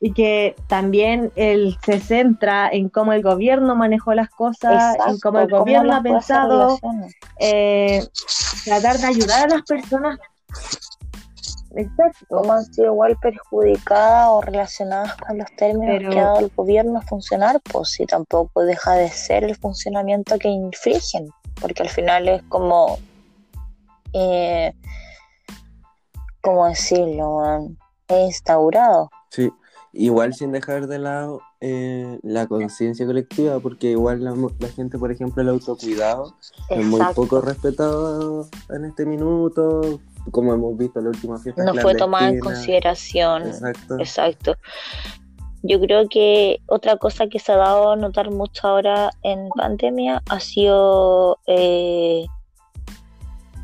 Y 0.01 0.13
que 0.15 0.57
también 0.67 1.31
él 1.37 1.77
se 1.85 2.01
centra 2.01 2.69
en 2.69 2.89
cómo 2.89 3.13
el 3.13 3.23
gobierno 3.23 3.77
manejó 3.77 4.15
las 4.15 4.31
cosas, 4.31 4.97
en 5.07 5.21
cómo 5.21 5.39
el 5.39 5.49
¿cómo 5.49 5.61
gobierno 5.61 5.95
ha 5.95 6.03
pensado 6.03 6.79
eh, 7.39 8.03
tratar 8.65 8.99
de 8.99 9.07
ayudar 9.07 9.45
a 9.45 9.55
las 9.57 9.63
personas. 9.63 10.19
Exacto. 11.75 12.27
cómo 12.29 12.53
han 12.53 12.65
sido 12.65 12.87
igual 12.87 13.17
perjudicadas 13.21 14.29
o 14.31 14.41
relacionadas 14.41 15.17
con 15.17 15.39
los 15.39 15.47
términos 15.57 15.97
Pero- 15.99 16.11
que 16.11 16.21
ha 16.21 16.25
dado 16.25 16.41
el 16.41 16.51
gobierno 16.55 16.99
a 16.99 17.03
funcionar, 17.03 17.61
pues 17.73 17.91
si 17.91 18.07
tampoco 18.07 18.63
deja 18.63 18.93
de 18.95 19.09
ser 19.09 19.45
el 19.45 19.57
funcionamiento 19.57 20.39
que 20.39 20.49
infringen, 20.49 21.29
porque 21.61 21.83
al 21.83 21.89
final 21.89 22.29
es 22.29 22.43
como, 22.45 22.99
eh, 24.13 24.73
¿cómo 26.43 26.67
decirlo? 26.69 27.69
Es 28.09 28.27
instaurado. 28.27 29.11
Sí, 29.31 29.51
igual 29.93 30.35
sin 30.35 30.53
dejar 30.53 30.87
de 30.87 30.99
lado 30.99 31.41
eh, 31.61 32.19
la 32.23 32.47
conciencia 32.47 33.07
colectiva, 33.07 33.61
porque 33.61 33.91
igual 33.93 34.25
la, 34.25 34.35
la 34.59 34.69
gente, 34.69 34.99
por 34.99 35.13
ejemplo, 35.13 35.43
el 35.43 35.49
autocuidado 35.49 36.35
es 36.69 36.85
muy 36.85 37.01
poco 37.15 37.41
respetado 37.41 38.49
en 38.71 38.85
este 38.85 39.07
minuto, 39.07 40.01
como 40.31 40.55
hemos 40.55 40.77
visto 40.77 40.99
en 40.99 41.07
la 41.07 41.11
última 41.11 41.39
fiesta. 41.39 41.65
No 41.65 41.75
fue 41.75 41.95
tomada 41.95 42.29
en 42.29 42.41
consideración. 42.41 43.43
Exacto. 43.49 43.99
Exacto. 43.99 44.57
Yo 45.65 45.81
creo 45.81 46.09
que 46.09 46.61
otra 46.67 46.97
cosa 46.97 47.29
que 47.29 47.39
se 47.39 47.53
ha 47.53 47.57
dado 47.57 47.93
a 47.93 47.97
notar 47.97 48.31
mucho 48.31 48.67
ahora 48.67 49.11
en 49.23 49.49
pandemia 49.51 50.23
ha 50.29 50.41
sido, 50.41 51.39
eh, 51.47 52.27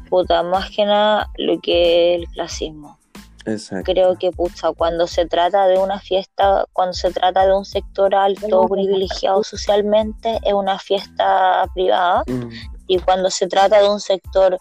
puta, 0.08 0.42
más 0.44 0.70
que 0.70 0.84
nada 0.84 1.28
lo 1.38 1.60
que 1.60 2.14
es 2.14 2.20
el 2.20 2.28
clasismo. 2.28 2.98
Exacto. 3.46 3.90
Creo 3.92 4.16
que, 4.16 4.30
pucha, 4.30 4.72
cuando 4.72 5.06
se 5.06 5.26
trata 5.26 5.66
de 5.66 5.78
una 5.78 5.98
fiesta, 5.98 6.66
cuando 6.72 6.92
se 6.92 7.10
trata 7.10 7.46
de 7.46 7.56
un 7.56 7.64
sector 7.64 8.14
alto 8.14 8.68
privilegiado 8.68 9.42
socialmente, 9.42 10.38
es 10.44 10.52
una 10.52 10.78
fiesta 10.78 11.64
privada. 11.74 12.22
Mm, 12.26 12.50
Y 12.90 12.98
cuando 13.00 13.28
se 13.30 13.46
trata 13.46 13.80
de 13.80 13.88
un 13.88 14.00
sector 14.00 14.58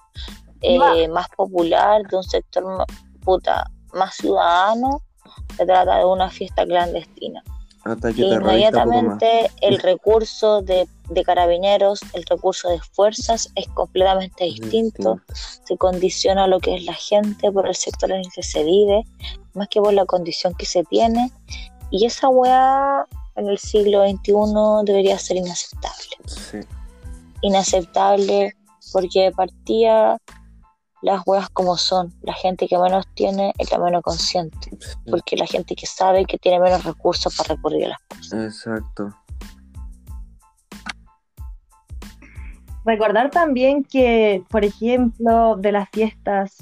eh, 0.61 1.07
más 1.07 1.27
popular, 1.29 2.01
de 2.09 2.17
un 2.17 2.23
sector 2.23 2.63
puta, 3.23 3.69
más 3.93 4.15
ciudadano, 4.15 5.01
se 5.55 5.65
trata 5.65 5.97
de 5.97 6.05
una 6.05 6.29
fiesta 6.29 6.65
clandestina. 6.65 7.43
inmediatamente 8.17 9.49
el 9.61 9.79
recurso 9.79 10.61
de, 10.61 10.87
de 11.09 11.23
carabineros, 11.23 12.01
el 12.13 12.23
recurso 12.25 12.69
de 12.69 12.79
fuerzas 12.93 13.49
es 13.55 13.67
completamente 13.69 14.43
distinto, 14.45 15.19
se 15.33 15.77
condiciona 15.77 16.47
lo 16.47 16.59
que 16.59 16.75
es 16.75 16.83
la 16.83 16.93
gente 16.93 17.51
por 17.51 17.67
el 17.67 17.75
sector 17.75 18.11
en 18.11 18.19
el 18.19 18.31
que 18.33 18.43
se 18.43 18.63
vive, 18.63 19.03
más 19.53 19.67
que 19.69 19.79
por 19.79 19.93
la 19.93 20.05
condición 20.05 20.53
que 20.55 20.65
se 20.65 20.83
tiene. 20.85 21.31
Y 21.89 22.05
esa 22.05 22.27
weá 22.29 23.05
en 23.35 23.47
el 23.47 23.57
siglo 23.57 24.03
XXI 24.07 24.33
debería 24.83 25.17
ser 25.17 25.37
inaceptable 25.37 26.17
Sí. 26.25 26.57
inaceptable 27.41 28.53
porque 28.91 29.21
de 29.23 29.31
partida 29.31 30.17
las 31.01 31.21
weas 31.25 31.49
como 31.49 31.77
son, 31.77 32.13
la 32.21 32.33
gente 32.33 32.67
que 32.67 32.77
menos 32.77 33.05
tiene 33.13 33.53
es 33.57 33.71
la 33.71 33.77
menos 33.77 34.01
consciente, 34.01 34.71
porque 35.09 35.37
la 35.37 35.45
gente 35.45 35.75
que 35.75 35.85
sabe 35.85 36.25
que 36.25 36.37
tiene 36.37 36.59
menos 36.59 36.83
recursos 36.83 37.35
para 37.35 37.55
recurrir 37.55 37.85
a 37.85 37.89
las 37.89 37.99
cosas. 38.09 38.43
Exacto. 38.43 39.13
Recordar 42.85 43.29
también 43.29 43.83
que, 43.83 44.43
por 44.49 44.63
ejemplo, 44.63 45.57
de 45.57 45.73
las 45.73 45.89
fiestas 45.89 46.57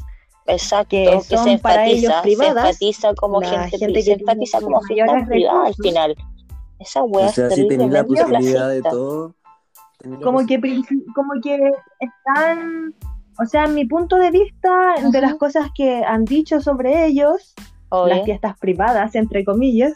Exacto, 0.48 0.90
Que 0.90 1.06
que, 1.28 1.38
son 1.38 1.46
se 1.46 1.58
para 1.58 1.88
ellos 1.88 2.04
enfatiza, 2.04 2.18
se 2.18 2.24
privadas, 2.24 2.66
enfatiza 2.66 3.16
como 3.16 3.42
la 3.42 3.50
gente, 3.50 3.78
gente 3.80 4.02
se 4.02 4.06
que 4.06 4.22
enfatiza 4.22 4.60
tiene 4.60 4.74
como 4.74 4.82
fiesta 4.82 5.06
mayores 5.06 5.28
privada 5.28 5.66
al 5.66 5.76
final. 5.76 6.16
Esa 6.80 7.04
wea 7.04 7.28
O 7.28 7.30
sea, 7.32 7.48
es 7.48 7.56
si 7.56 7.68
tenéis 7.68 7.92
la 7.92 8.04
posibilidad 8.04 8.70
de 8.70 8.82
todo. 8.84 9.36
como 10.24 10.46
que 10.46 10.60
como 11.16 11.34
que 11.42 11.72
están 12.00 12.94
o 13.40 13.46
sea 13.46 13.68
mi 13.68 13.86
punto 13.86 14.16
de 14.18 14.32
vista 14.32 14.96
de 15.12 15.22
las 15.22 15.36
cosas 15.36 15.70
que 15.76 16.04
han 16.04 16.26
dicho 16.26 16.62
sobre 16.62 17.06
ellos 17.06 17.54
Obvio. 17.90 18.16
las 18.16 18.26
fiestas 18.26 18.58
privadas 18.58 19.16
entre 19.16 19.44
comillas 19.46 19.94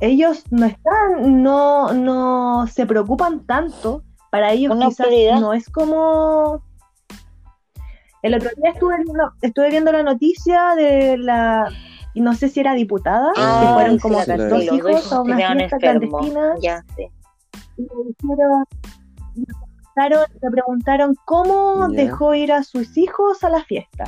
ellos 0.00 0.44
no 0.50 0.66
están 0.66 1.42
no 1.42 1.92
no 1.92 2.66
se 2.66 2.86
preocupan 2.86 3.46
tanto 3.46 4.02
para 4.30 4.52
ellos 4.52 4.74
Una 4.74 4.88
quizás 4.88 5.06
prioridad. 5.06 5.40
no 5.40 5.52
es 5.52 5.68
como 5.70 6.62
el 8.22 8.34
otro 8.34 8.48
día 8.56 8.70
estuve 8.70 8.96
viendo, 9.04 9.32
estuve 9.42 9.70
viendo 9.70 9.92
la 9.92 10.02
noticia 10.02 10.74
de 10.76 11.18
la 11.18 11.68
y 12.14 12.20
no 12.20 12.32
sé 12.34 12.48
si 12.48 12.60
era 12.60 12.72
diputada 12.74 13.32
Ah, 13.36 13.60
que 13.66 13.74
fueron 13.74 13.94
sí, 13.96 14.00
como 14.02 14.20
sí, 14.22 14.30
dos 14.32 14.50
los 14.50 14.62
hijos 14.62 15.12
a 15.12 15.20
una 15.20 15.36
fiesta 15.36 15.78
clandestina 15.78 16.54
Ya, 16.62 16.84
sí. 16.96 17.08
y 17.76 19.44
preguntaron, 19.94 20.26
le 20.42 20.50
preguntaron 20.50 21.16
cómo 21.24 21.88
Ya. 21.90 22.04
dejó 22.04 22.34
ir 22.34 22.52
a 22.52 22.62
sus 22.62 22.96
hijos 22.96 23.42
a 23.44 23.48
la 23.50 23.64
fiesta. 23.64 24.04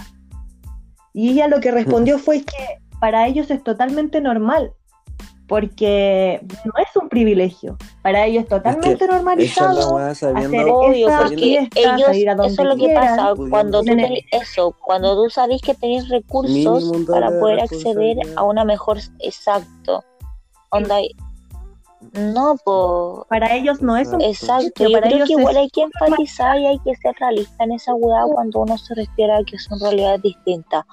Y 1.13 1.31
ella 1.31 1.49
lo 1.49 1.61
que 1.61 1.71
respondió 1.71 2.19
fue 2.19 2.43
que 2.43 2.81
para 3.01 3.27
ellos 3.27 3.51
es 3.51 3.63
totalmente 3.63 4.21
normal, 4.21 4.73
porque 5.49 6.41
no 6.65 6.73
es 6.83 6.97
un 7.01 7.09
privilegio. 7.09 7.77
Para 8.03 8.27
ellos 8.27 8.45
es 8.45 8.49
totalmente 8.49 8.93
Esa 8.93 9.05
es 9.05 9.11
la 9.11 9.17
normalizado. 9.17 9.99
hacer 9.99 10.67
Obvio, 10.69 11.09
esas 11.09 11.21
porque 11.23 11.37
fiestas, 11.37 11.85
ellos, 11.85 12.09
a 12.09 12.17
ir 12.17 12.31
a 12.31 12.35
donde 12.35 12.53
eso 12.53 12.63
es 12.63 12.69
lo 12.69 12.75
que 12.77 12.81
quieran, 12.85 13.17
pasa 13.17 13.35
pudiendo 13.35 13.51
cuando 13.51 13.79
tú 13.81 13.85
tenés 13.87 14.25
eso, 14.33 14.75
cuando 14.85 15.15
tú 15.23 15.31
sabes 15.31 15.61
que 15.63 15.75
tenés 15.75 16.09
recursos 16.09 16.93
para 17.09 17.31
de 17.31 17.39
poder 17.39 17.61
acceder 17.61 18.17
a 18.37 18.43
una 18.43 18.65
mejor, 18.65 18.99
exacto, 19.21 20.05
onda, 20.71 20.97
no, 22.13 22.57
pues, 22.65 23.27
Para 23.29 23.55
ellos 23.55 23.81
no 23.83 23.97
es 23.97 24.09
un 24.09 24.21
exacto, 24.21 24.85
yo 24.85 24.93
para 24.93 25.09
creo 25.09 25.17
ellos 25.17 25.29
que 25.29 25.33
igual 25.35 25.57
hay 25.57 25.71
que 25.71 25.83
enfatizar 25.83 26.59
y 26.59 26.67
hay 26.67 26.79
que 26.81 26.95
ser 26.97 27.15
realista 27.19 27.65
en 27.65 27.73
esa 27.73 27.95
weá 27.95 28.25
cuando 28.33 28.61
uno 28.61 28.77
se 28.79 28.95
refiere 28.95 29.33
a 29.33 29.43
que 29.45 29.59
son 29.59 29.79
realidades 29.81 30.23
distintas, 30.23 30.85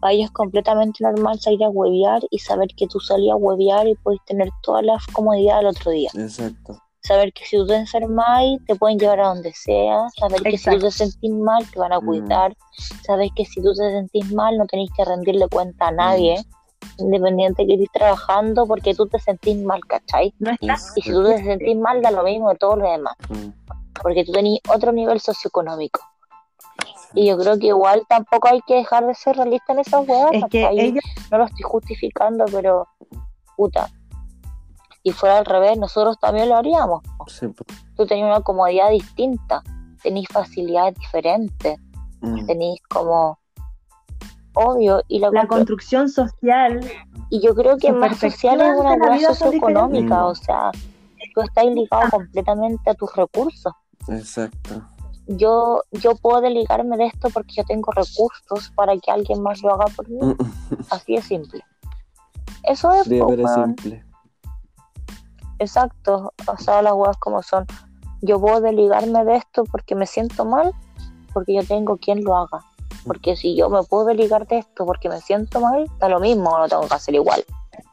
para 0.00 0.12
ellos 0.12 0.26
es 0.26 0.30
completamente 0.32 1.02
normal 1.04 1.38
salir 1.40 1.62
a 1.64 1.68
huevear 1.68 2.22
y 2.30 2.38
saber 2.38 2.68
que 2.76 2.86
tú 2.86 3.00
salías 3.00 3.34
a 3.34 3.36
huevear 3.36 3.86
y 3.86 3.94
puedes 3.96 4.20
tener 4.26 4.48
todas 4.62 4.84
las 4.84 5.06
comodidades 5.08 5.60
al 5.60 5.66
otro 5.66 5.90
día. 5.90 6.10
Exacto. 6.14 6.78
saber 7.06 7.34
que 7.34 7.44
si 7.44 7.58
tú 7.58 7.66
te 7.66 7.76
enfermas 7.76 8.42
te 8.66 8.76
pueden 8.76 8.98
llevar 8.98 9.20
a 9.20 9.28
donde 9.28 9.52
sea, 9.52 10.08
saber 10.18 10.40
que 10.42 10.56
si 10.56 10.70
tú 10.70 10.78
te 10.78 10.90
sentís 10.90 11.30
mal 11.32 11.62
te 11.70 11.78
van 11.78 11.92
a 11.92 12.00
Mm. 12.00 12.06
cuidar, 12.06 12.56
saber 13.06 13.28
que 13.36 13.44
si 13.44 13.60
tú 13.62 13.74
te 13.74 13.90
sentís 13.90 14.32
mal 14.32 14.56
no 14.56 14.64
tenés 14.64 14.88
que 14.96 15.04
rendirle 15.04 15.46
cuenta 15.48 15.88
a 15.88 15.90
nadie, 15.90 16.42
independiente 16.98 17.66
que 17.66 17.74
estés 17.74 17.90
trabajando 17.92 18.66
porque 18.66 18.94
tú 18.94 19.06
te 19.06 19.18
sentís 19.18 19.56
mal, 19.62 19.80
¿cachai? 19.86 20.34
no 20.38 20.52
Y 20.60 20.68
si 20.76 21.10
tú 21.12 21.24
te 21.24 21.42
sentís 21.42 21.76
mal 21.76 22.00
da 22.02 22.10
lo 22.10 22.22
mismo 22.22 22.50
de 22.50 22.56
todo 22.56 22.76
lo 22.76 22.90
demás, 22.90 23.14
Mm. 23.28 23.48
porque 24.02 24.24
tú 24.24 24.32
tenés 24.32 24.58
otro 24.68 24.92
nivel 24.92 25.20
socioeconómico. 25.20 26.00
Y 27.14 27.26
yo 27.28 27.38
creo 27.38 27.58
que 27.58 27.68
igual 27.68 28.02
tampoco 28.08 28.48
hay 28.48 28.60
que 28.66 28.74
dejar 28.74 29.06
de 29.06 29.14
ser 29.14 29.36
realista 29.36 29.72
en 29.72 29.78
esas 29.78 30.06
weas, 30.08 30.30
es 30.32 30.44
que 30.50 30.94
no 31.30 31.38
lo 31.38 31.44
estoy 31.44 31.62
justificando, 31.62 32.44
pero 32.50 32.88
puta. 33.56 33.88
Si 35.04 35.12
fuera 35.12 35.38
al 35.38 35.44
revés, 35.44 35.78
nosotros 35.78 36.18
también 36.18 36.48
lo 36.48 36.56
haríamos. 36.56 37.02
Sí, 37.28 37.46
po. 37.48 37.64
Tú 37.96 38.06
tenías 38.06 38.26
una 38.26 38.40
comodidad 38.40 38.90
distinta, 38.90 39.62
tenéis 40.02 40.26
facilidades 40.32 40.94
diferentes, 40.98 41.78
Mm. 42.20 42.46
tenéis 42.46 42.80
como 42.88 43.38
obvio 44.54 45.02
y 45.08 45.18
la, 45.18 45.46
construcción 45.46 46.08
social 46.08 46.80
y 47.30 47.40
yo 47.40 47.54
creo 47.54 47.76
que 47.76 47.92
más 47.92 48.18
social 48.18 48.60
es 48.60 48.78
una 48.78 48.96
son 49.20 49.34
socioeconómica, 49.34 50.26
o 50.26 50.34
sea, 50.34 50.70
tú 51.34 51.40
estás 51.42 51.66
ligado 51.66 52.10
completamente 52.10 52.90
a 52.90 52.94
tus 52.94 53.14
recursos. 53.14 53.72
Exacto. 54.08 54.82
Yo, 55.26 55.82
yo 55.92 56.14
puedo 56.16 56.40
delegarme 56.40 56.96
de 56.96 57.06
esto 57.06 57.28
porque 57.30 57.54
yo 57.56 57.64
tengo 57.64 57.90
recursos 57.92 58.70
para 58.74 58.96
que 58.98 59.10
alguien 59.10 59.42
más 59.42 59.62
lo 59.62 59.74
haga 59.74 59.86
por 59.96 60.08
mí. 60.08 60.20
Así 60.90 61.16
de 61.16 61.22
simple. 61.22 61.64
Eso 62.62 62.92
es, 62.92 63.08
pero 63.08 63.26
weón. 63.26 63.76
simple. 63.76 64.04
Exacto. 65.58 66.32
O 66.46 66.56
sea, 66.58 66.82
las 66.82 66.92
weas 66.92 67.16
como 67.16 67.42
son. 67.42 67.66
Yo 68.20 68.40
puedo 68.40 68.60
delegarme 68.60 69.24
de 69.24 69.36
esto 69.36 69.64
porque 69.64 69.94
me 69.94 70.06
siento 70.06 70.44
mal, 70.44 70.72
porque 71.32 71.54
yo 71.54 71.64
tengo 71.64 71.96
quien 71.96 72.22
lo 72.22 72.36
haga. 72.36 72.60
Porque 73.06 73.36
si 73.36 73.54
yo 73.54 73.68
me 73.68 73.82
puedo 73.82 74.06
delegar 74.06 74.46
de 74.46 74.58
esto 74.58 74.86
porque 74.86 75.08
me 75.08 75.20
siento 75.20 75.60
mal, 75.60 75.86
da 75.98 76.08
lo 76.08 76.20
mismo, 76.20 76.56
no 76.58 76.68
tengo 76.68 76.86
que 76.88 76.94
hacer 76.94 77.14
igual. 77.14 77.44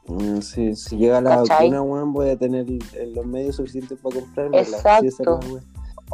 Mm, 0.08 0.39
Sí, 0.41 0.75
si 0.75 0.98
llega 0.98 1.22
la 1.22 1.38
¿Cachai? 1.38 1.70
vacuna, 1.70 1.82
weón, 1.82 2.13
voy 2.13 2.30
a 2.30 2.38
tener 2.38 2.65
los 3.13 3.25
medios 3.25 3.56
suficientes 3.58 4.00
para 4.01 4.15
comprarla. 4.15 4.58
Exacto. 4.60 5.39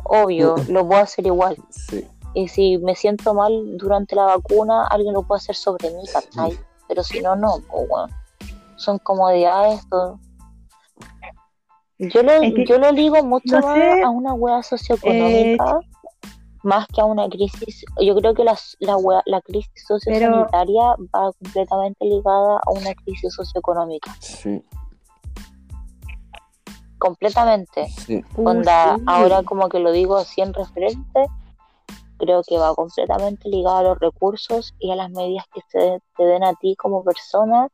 Obvio, 0.06 0.56
lo 0.70 0.88
puedo 0.88 1.02
hacer 1.02 1.26
igual. 1.26 1.58
Sí, 1.70 2.08
Y 2.34 2.48
si 2.48 2.78
me 2.78 2.96
siento 2.96 3.34
mal 3.34 3.78
durante 3.78 4.16
la 4.16 4.24
vacuna, 4.26 4.86
alguien 4.88 5.14
lo 5.14 5.24
puede 5.24 5.40
hacer 5.40 5.56
sobre 5.56 5.90
mí, 5.92 6.04
¿cachai? 6.12 6.58
Pero 6.88 7.04
si 7.04 7.22
no, 7.22 7.36
no, 7.36 7.60
pues 7.70 7.88
bueno. 7.90 8.14
Son 8.78 9.00
comodidades, 9.00 9.88
todo. 9.90 10.20
Yo 12.00 12.22
lo, 12.22 12.32
Es 12.34 12.54
que, 12.54 12.66
yo 12.66 12.78
lo 12.78 12.92
ligo 12.92 13.24
mucho 13.24 13.60
no 13.60 13.68
más 13.68 13.76
sé, 13.76 14.04
a 14.04 14.10
una 14.12 14.34
hueá 14.36 14.62
socioeconómica, 14.62 15.80
más 16.64 16.88
que 16.88 17.02
a 17.02 17.06
una 17.06 17.28
crisis. 17.30 17.86
Yo 18.02 18.16
creo 18.16 18.34
que 18.34 18.44
la, 18.44 18.58
la, 18.80 19.42
crisis 19.42 19.86
sociosanitaria 19.88 20.84
va 21.16 21.32
completamente 21.42 22.06
ligada 22.06 22.58
a 22.66 22.72
una 22.72 22.94
crisis 22.96 23.34
socioeconómica. 23.34 24.16
sí, 24.20 24.64
Completamente. 27.00 27.88
sí. 28.06 28.24
Uh, 28.36 28.50
Onda, 28.50 28.96
sí. 28.98 29.04
ahora 29.06 29.44
como 29.44 29.70
que 29.70 29.80
lo 29.80 29.92
digo 29.92 30.18
así 30.18 30.42
en 30.42 30.54
referente, 30.54 31.26
creo 32.18 32.42
que 32.48 32.58
va 32.58 32.74
completamente 32.74 33.48
ligado 33.50 33.78
a 33.78 33.84
los 33.84 34.00
recursos 34.00 34.74
y 34.80 34.92
a 34.92 34.96
las 34.96 35.12
medidas 35.12 35.46
que 35.54 35.62
se 35.70 36.02
te 36.18 36.24
den 36.24 36.44
a 36.44 36.54
ti 36.56 36.76
como 36.76 37.04
persona 37.04 37.68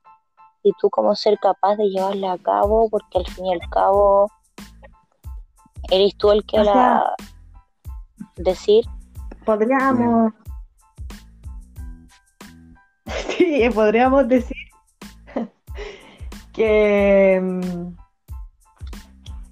y 0.62 0.74
tú 0.80 0.90
como 0.90 1.16
ser 1.16 1.40
capaz 1.40 1.78
de 1.78 1.86
llevarla 1.90 2.34
a 2.34 2.38
cabo, 2.38 2.90
porque 2.90 3.18
al 3.20 3.28
fin 3.28 3.46
y 3.46 3.54
al 3.54 3.62
cabo 3.70 4.30
eres 5.90 6.16
tú 6.18 6.32
el 6.32 6.46
que 6.46 6.60
O 6.60 6.63
la 6.63 6.74
sea- 6.74 7.16
decir, 8.36 8.86
podríamos. 9.46 10.34
Sí, 13.38 13.68
podríamos 13.74 14.28
decir 14.28 14.56
que. 16.54 17.40
mm, 17.42 17.96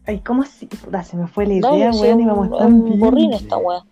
Ay, 0.07 0.19
¿cómo 0.19 0.43
se.? 0.43 0.67
Puta, 0.67 1.03
se 1.03 1.17
me 1.17 1.27
fue 1.27 1.45
la 1.45 1.53
idea, 1.55 1.93
sí, 1.93 1.99
weón, 2.01 2.15
un, 2.15 2.21
íbamos 2.21 2.57
tan 2.57 2.73
un 2.73 2.99
borrín 2.99 3.33
esta 3.33 3.57
wea. 3.57 3.83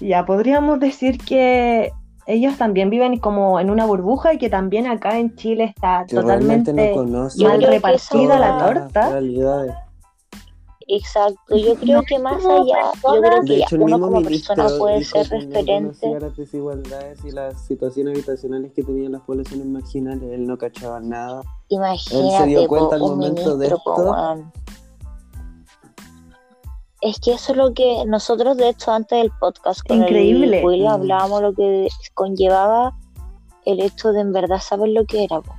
Ya, 0.00 0.24
podríamos 0.26 0.78
decir 0.80 1.18
que 1.18 1.90
ellos 2.26 2.56
también 2.58 2.90
viven 2.90 3.18
como 3.18 3.60
en 3.60 3.70
una 3.70 3.86
burbuja 3.86 4.34
y 4.34 4.38
que 4.38 4.50
también 4.50 4.86
acá 4.86 5.18
en 5.18 5.34
Chile 5.36 5.64
está 5.64 6.04
Que 6.06 6.16
totalmente 6.16 6.72
no 6.72 7.28
mal 7.42 7.62
repartida 7.62 8.38
la 8.38 8.58
torta. 8.58 9.10
realidades. 9.10 9.74
Exacto, 10.88 11.56
yo 11.56 11.74
creo 11.80 12.02
que 12.02 12.18
más 12.18 12.44
allá, 12.44 12.92
yo 13.02 13.20
creo 13.20 13.40
De 13.42 13.46
que 13.46 13.56
hecho, 13.62 13.76
uno 13.76 13.98
como 14.00 14.22
persona 14.22 14.68
puede 14.78 15.02
ser 15.04 15.28
referente. 15.28 16.20
las 16.20 16.36
desigualdades 16.36 17.24
y 17.24 17.30
las 17.32 17.60
situaciones 17.66 18.14
habitacionales 18.14 18.72
que 18.72 18.82
tenían 18.84 19.12
las 19.12 19.22
poblaciones 19.22 19.66
marginales. 19.66 20.30
Él 20.32 20.46
no 20.46 20.56
cachaba 20.56 21.00
nada. 21.00 21.42
Imagínate, 21.68 22.46
dio 22.46 22.62
po, 22.62 22.68
cuenta 22.68 22.96
al 22.96 23.02
un 23.02 23.10
momento 23.10 23.56
de 23.58 23.68
ministro, 23.68 23.78
po, 23.84 24.14
esto. 24.14 24.52
Es 27.02 27.20
que 27.20 27.32
eso 27.32 27.52
es 27.52 27.58
lo 27.58 27.74
que 27.74 28.04
nosotros, 28.06 28.56
de 28.56 28.70
hecho, 28.70 28.90
antes 28.90 29.18
del 29.20 29.30
podcast 29.38 29.80
con 29.86 29.98
Increíble. 29.98 30.60
el 30.60 30.64
Will 30.66 30.84
Mm. 30.84 30.88
hablábamos 30.88 31.42
lo 31.42 31.52
que 31.52 31.88
conllevaba 32.14 32.96
el 33.64 33.80
hecho 33.80 34.12
de 34.12 34.20
en 34.20 34.32
verdad 34.32 34.60
saber 34.60 34.88
lo 34.90 35.04
que 35.04 35.24
era, 35.24 35.40
po. 35.40 35.52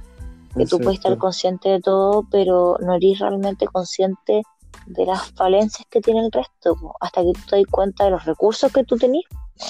que 0.55 0.65
tú 0.65 0.77
puedes 0.77 0.95
estar 0.95 1.11
Exacto. 1.11 1.19
consciente 1.19 1.69
de 1.69 1.81
todo, 1.81 2.25
pero 2.31 2.77
no 2.79 2.95
eres 2.95 3.19
realmente 3.19 3.67
consciente 3.67 4.41
de 4.87 5.05
las 5.05 5.31
falencias 5.33 5.85
que 5.89 6.01
tiene 6.01 6.21
el 6.25 6.31
resto, 6.31 6.75
po, 6.75 6.95
hasta 7.01 7.21
que 7.21 7.33
tú 7.33 7.41
te 7.49 7.55
das 7.57 7.65
cuenta 7.69 8.05
de 8.05 8.11
los 8.11 8.25
recursos 8.25 8.71
que 8.71 8.83
tú 8.83 8.97
tenés, 8.97 9.23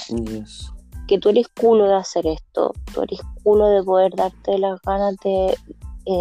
Yes. 0.08 0.70
que 1.06 1.18
tú 1.18 1.30
eres 1.30 1.48
culo 1.48 1.86
de 1.86 1.94
hacer 1.96 2.26
esto, 2.26 2.72
tú 2.92 3.02
eres 3.02 3.20
culo 3.42 3.66
de 3.68 3.82
poder 3.82 4.14
darte 4.14 4.58
las 4.58 4.80
ganas 4.82 5.16
de 5.24 5.46
eh, 5.50 5.56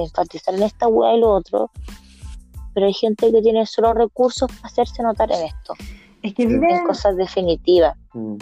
enfatizar 0.04 0.54
en 0.56 0.64
esta 0.64 0.88
weá 0.88 1.14
y 1.16 1.20
lo 1.20 1.34
otro, 1.34 1.70
pero 2.74 2.86
hay 2.88 2.94
gente 2.94 3.32
que 3.32 3.42
tiene 3.42 3.66
solo 3.66 3.94
recursos 3.94 4.50
para 4.52 4.68
hacerse 4.68 5.02
notar 5.04 5.32
en 5.32 5.46
esto, 5.46 5.74
Es 6.22 6.34
que 6.34 6.46
viven, 6.46 6.70
en 6.70 6.86
cosas 6.86 7.16
definitivas. 7.18 7.96
Mm. 8.14 8.36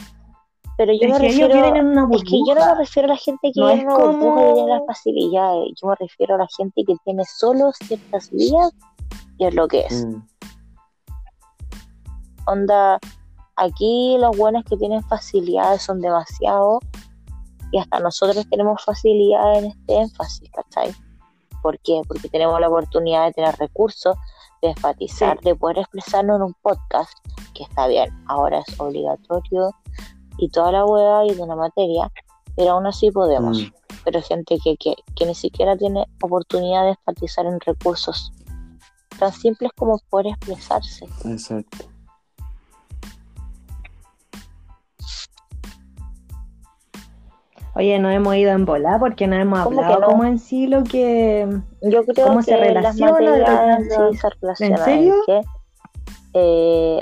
Pero 0.78 0.92
yo 0.92 1.08
es 1.08 1.14
me 1.14 1.20
refiero, 1.20 1.56
viven 1.56 1.76
en 1.78 1.86
una 1.88 2.08
es 2.14 2.24
que 2.24 2.32
yo 2.32 2.54
no 2.54 2.56
me 2.56 2.62
burbuja. 2.62 2.76
refiero 2.76 3.06
a 3.08 3.12
la 3.14 3.18
gente 3.18 3.52
que 3.54 3.60
No 3.62 3.70
es 3.70 3.84
una 3.84 3.96
burbuja 3.98 4.50
y 4.50 4.54
tiene 4.54 4.70
las 4.70 4.80
como... 4.80 4.88
facilidades, 4.88 5.68
yo 5.82 5.88
me 5.88 5.96
refiero 5.96 6.36
a 6.36 6.38
la 6.40 6.48
gente 6.58 6.84
que 6.86 6.96
tiene 7.06 7.24
solo 7.26 7.72
ciertas 7.72 8.30
vías 8.32 8.72
y 9.38 9.46
es 9.46 9.54
lo 9.56 9.68
que 9.70 9.86
es. 9.86 10.06
Mm. 10.06 10.22
Onda, 12.46 13.00
aquí 13.56 14.18
los 14.20 14.38
buenos 14.38 14.64
que 14.66 14.78
tienen 14.78 15.04
facilidades 15.04 15.82
son 15.82 16.02
demasiado 16.02 16.80
y 17.72 17.80
hasta 17.80 18.00
nosotros 18.00 18.46
tenemos 18.50 18.84
facilidad 18.84 19.58
en 19.58 19.66
este 19.66 19.98
énfasis, 19.98 20.50
¿cachai? 20.52 20.94
¿Por 21.62 21.80
qué? 21.80 22.02
Porque 22.08 22.30
tenemos 22.30 22.60
la 22.60 22.68
oportunidad 22.68 23.26
de 23.26 23.34
tener 23.34 23.56
recursos, 23.56 24.16
de 24.62 24.70
enfatizar, 24.70 25.40
de 25.42 25.56
poder 25.56 25.80
expresarnos 25.80 26.38
en 26.38 26.44
un 26.44 26.54
podcast, 26.62 27.12
que 27.54 27.64
está 27.64 27.88
bien, 27.88 28.10
ahora 28.28 28.60
es 28.60 28.80
obligatorio 28.80 29.72
y 30.38 30.50
toda 30.50 30.72
la 30.72 30.86
hueá 30.86 31.26
y 31.26 31.34
de 31.34 31.42
una 31.42 31.56
materia, 31.56 32.12
pero 32.56 32.72
aún 32.72 32.86
así 32.86 33.10
podemos. 33.12 33.62
Mm. 33.62 33.74
Pero 34.04 34.22
gente 34.22 34.60
que, 34.64 34.78
que, 34.78 34.94
que 35.16 35.26
ni 35.26 35.34
siquiera 35.34 35.76
tiene 35.76 36.06
oportunidad 36.22 36.84
de 36.84 36.90
enfatizar 36.92 37.48
en 37.48 37.60
recursos 37.60 38.32
tan 39.18 39.34
simples 39.34 39.72
como 39.76 39.98
poder 40.10 40.28
expresarse. 40.28 41.06
Exacto. 41.26 41.95
Oye, 47.76 48.00
no 48.00 48.10
hemos 48.10 48.36
ido 48.36 48.52
en 48.52 48.66
bola 48.66 48.98
porque 49.00 49.28
no 49.28 49.36
hemos 49.36 49.60
¿Cómo 49.60 49.78
que 49.80 49.84
hablado 49.84 50.02
no? 50.02 50.08
como 50.08 50.24
en 50.26 50.40
sí 50.40 50.68
lo 50.68 50.84
que... 50.84 51.46
Yo 51.82 52.06
creo 52.06 52.28
¿Cómo 52.28 52.40
que 52.40 52.46
se 52.46 52.52
las 52.58 52.68
relaciona? 52.70 53.80
se 54.14 54.30
relacionan. 54.42 54.80
¿En 54.80 54.86
serio? 54.86 55.14
que, 55.26 55.42
eh, 56.34 57.02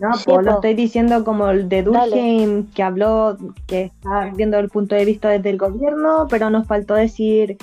No, 0.00 0.12
Sí, 0.14 0.24
pues 0.26 0.44
lo 0.44 0.52
estoy 0.54 0.74
diciendo 0.74 1.24
como 1.24 1.48
el 1.50 1.68
de. 1.68 1.84
Durkheim, 1.84 2.70
que 2.72 2.82
habló, 2.82 3.36
que 3.68 3.84
está 3.84 4.32
viendo 4.34 4.58
el 4.58 4.68
punto 4.68 4.96
de 4.96 5.04
vista 5.04 5.28
desde 5.28 5.50
el 5.50 5.56
gobierno, 5.58 6.26
pero 6.28 6.50
nos 6.50 6.66
faltó 6.66 6.94
decir 6.94 7.56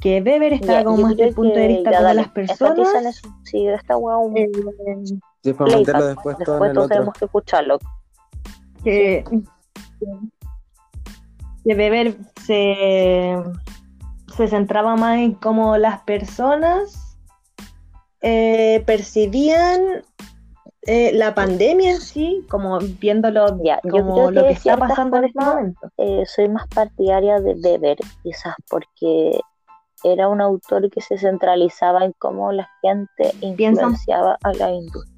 que 0.00 0.22
Weber 0.24 0.52
está 0.54 0.74
ya, 0.74 0.84
como 0.84 0.98
más 0.98 1.10
desde 1.16 1.28
el 1.30 1.34
punto 1.34 1.58
de 1.58 1.66
vista 1.66 1.90
ya 1.90 1.96
como 1.98 2.08
de 2.10 2.14
las 2.14 2.28
personas. 2.28 2.94
eso. 3.06 3.28
Sí, 3.42 3.66
esta 3.66 3.96
hueá 3.96 4.16
un 4.18 4.36
eh, 4.38 4.48
Sí, 5.42 5.52
para 5.52 5.64
playback. 5.66 5.86
meterlo 5.86 6.06
después 6.06 6.36
todo 6.38 6.56
en 6.56 6.62
Después 6.62 6.68
el 6.70 6.74
todos 6.74 6.84
otro. 6.84 6.94
tenemos 6.94 7.14
que 7.18 7.24
escucharlo. 7.24 7.78
Que, 8.86 9.24
que 11.64 11.74
Weber 11.74 12.16
se, 12.46 13.34
se 14.36 14.48
centraba 14.48 14.94
más 14.94 15.18
en 15.18 15.32
cómo 15.32 15.76
las 15.76 16.02
personas 16.02 17.18
eh, 18.20 18.84
percibían 18.86 19.80
eh, 20.82 21.10
la 21.14 21.34
pandemia 21.34 21.90
en 21.94 22.00
sí, 22.00 22.46
como 22.48 22.78
viéndolo 22.78 23.60
Ya, 23.64 23.80
como 23.90 24.30
lo 24.30 24.44
que 24.44 24.52
está 24.52 24.76
pasando 24.76 25.16
en 25.16 25.24
este 25.24 25.44
momento. 25.44 25.90
Eh, 25.96 26.22
soy 26.26 26.48
más 26.48 26.68
partidaria 26.68 27.40
de 27.40 27.54
Weber, 27.54 27.98
quizás 28.22 28.54
porque 28.70 29.40
era 30.04 30.28
un 30.28 30.40
autor 30.40 30.88
que 30.90 31.00
se 31.00 31.18
centralizaba 31.18 32.04
en 32.04 32.12
cómo 32.20 32.52
la 32.52 32.70
gente 32.82 33.34
influenciaba 33.40 34.38
a 34.44 34.52
la 34.52 34.70
industria. 34.70 35.15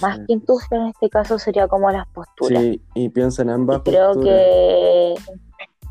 Más 0.00 0.18
que 0.26 0.32
industria 0.32 0.80
en 0.80 0.86
este 0.88 1.08
caso 1.10 1.38
sería 1.38 1.68
como 1.68 1.90
las 1.90 2.06
posturas. 2.08 2.62
Sí, 2.62 2.82
y 2.94 3.08
piensa 3.08 3.42
en 3.42 3.50
ambas 3.50 3.78
Y 3.78 3.90
creo 3.90 4.12
posturas. 4.14 4.34
que, 4.34 5.14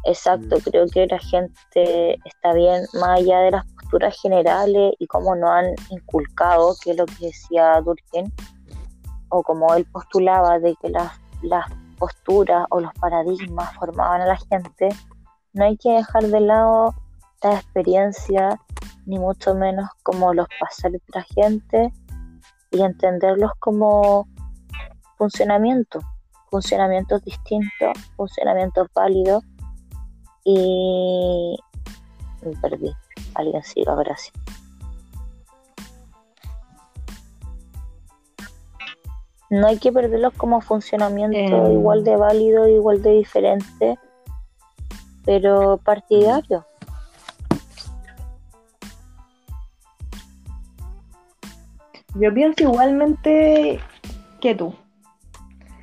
exacto, 0.05 0.57
Mm. 0.57 0.61
creo 0.61 0.85
que 0.87 1.07
la 1.07 1.19
gente 1.19 2.19
está 2.25 2.53
bien, 2.53 2.83
más 2.93 3.19
allá 3.19 3.39
de 3.39 3.51
las 3.51 3.65
posturas 3.73 4.15
generales 4.21 4.93
y 4.99 5.07
cómo 5.07 5.35
no 5.35 5.51
han 5.51 5.65
inculcado, 5.89 6.75
que 6.83 6.91
es 6.91 6.97
lo 6.97 7.05
que 7.05 7.27
decía 7.27 7.81
Durkheim, 7.81 8.31
o 9.29 9.43
como 9.43 9.73
él 9.75 9.85
postulaba 9.91 10.59
de 10.59 10.75
que 10.81 10.89
las, 10.89 11.11
las 11.41 11.65
posturas 11.97 12.65
o 12.69 12.79
los 12.79 12.91
paradigmas 12.99 13.73
formaban 13.75 14.21
a 14.21 14.25
la 14.27 14.37
gente, 14.37 14.89
no 15.53 15.65
hay 15.65 15.77
que 15.77 15.89
dejar 15.91 16.23
de 16.23 16.39
lado 16.41 16.93
la 17.43 17.55
experiencia, 17.55 18.59
ni 19.05 19.19
mucho 19.19 19.53
menos 19.55 19.89
como 20.03 20.33
los 20.33 20.47
pasares 20.59 21.01
de 21.07 21.19
la 21.19 21.23
gente 21.23 21.93
y 22.75 22.81
entenderlos 22.81 23.51
como 23.59 24.27
funcionamiento, 25.17 25.99
funcionamientos 26.49 27.23
distintos, 27.23 27.97
funcionamientos 28.15 28.87
válidos 28.93 29.43
y 30.43 31.57
me 32.41 32.51
perdí. 32.61 32.91
Alguien 33.33 33.63
siga, 33.63 33.95
gracias. 33.95 34.33
No 39.49 39.67
hay 39.67 39.77
que 39.77 39.91
perderlos 39.91 40.33
como 40.33 40.59
funcionamiento 40.59 41.37
Eh. 41.37 41.73
igual 41.73 42.03
de 42.03 42.17
válido, 42.17 42.67
igual 42.67 43.01
de 43.01 43.11
diferente, 43.11 43.97
pero 45.23 45.77
partidario. 45.77 46.65
Yo 52.15 52.33
pienso 52.33 52.63
igualmente 52.63 53.79
que 54.39 54.55
tú. 54.55 54.73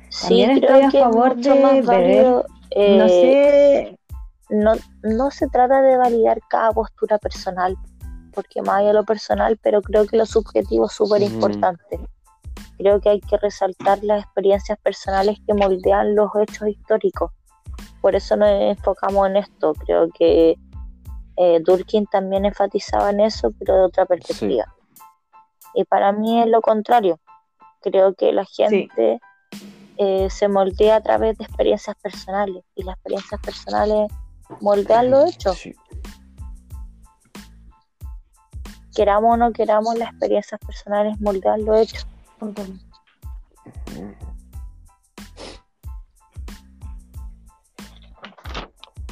Sí, 0.09 0.21
También 0.21 0.59
creo 0.59 0.61
estoy 0.61 0.81
a 0.81 0.89
que 0.89 0.97
es 0.97 1.03
favor 1.03 1.35
mucho 1.35 1.53
de 1.53 1.59
más 1.61 1.85
válido, 1.85 2.45
eh, 2.71 2.97
no 2.97 3.07
sé. 3.07 3.99
no, 4.49 4.73
no 5.03 5.31
se 5.31 5.47
trata 5.47 5.81
de 5.81 5.97
validar 5.97 6.39
cada 6.49 6.71
postura 6.71 7.17
personal, 7.17 7.75
porque 8.33 8.61
más 8.61 8.79
allá 8.79 8.89
de 8.89 8.93
lo 8.93 9.05
personal, 9.05 9.59
pero 9.61 9.81
creo 9.81 10.05
que 10.05 10.17
lo 10.17 10.25
subjetivo 10.25 10.87
es 10.87 10.93
súper 10.93 11.21
importante. 11.21 11.99
Creo 12.77 12.99
que 12.99 13.09
hay 13.09 13.21
que 13.21 13.37
resaltar 13.37 14.03
las 14.03 14.23
experiencias 14.23 14.77
personales 14.79 15.37
que 15.45 15.53
moldean 15.53 16.15
los 16.15 16.31
hechos 16.41 16.67
históricos. 16.67 17.31
Por 18.01 18.15
eso 18.15 18.35
nos 18.35 18.49
enfocamos 18.49 19.27
en 19.29 19.37
esto. 19.37 19.73
Creo 19.85 20.09
que 20.09 20.57
eh, 21.37 21.59
Durkheim 21.63 22.05
también 22.07 22.45
enfatizaba 22.45 23.11
en 23.11 23.21
eso, 23.21 23.51
pero 23.59 23.75
de 23.75 23.81
otra 23.85 24.05
perspectiva. 24.05 24.65
Y 25.73 25.83
para 25.85 26.11
mí 26.11 26.41
es 26.41 26.47
lo 26.47 26.61
contrario. 26.61 27.19
Creo 27.81 28.13
que 28.13 28.31
la 28.31 28.45
gente 28.45 29.19
eh, 29.97 30.29
se 30.29 30.47
moldea 30.47 30.97
a 30.97 31.01
través 31.01 31.37
de 31.37 31.43
experiencias 31.45 31.95
personales 31.97 32.63
y 32.75 32.83
las 32.83 32.95
experiencias 32.95 33.41
personales 33.41 34.11
moldean 34.61 35.11
los 35.11 35.29
hechos. 35.29 35.57
Sí. 35.57 35.75
Queramos 38.95 39.33
o 39.33 39.37
no 39.37 39.51
queramos, 39.51 39.97
las 39.97 40.09
experiencias 40.09 40.59
personales 40.59 41.19
moldean 41.19 41.65
los 41.65 41.79
hechos. 41.79 42.07